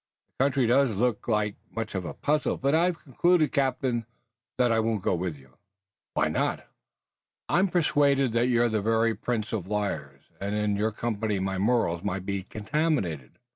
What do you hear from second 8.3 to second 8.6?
that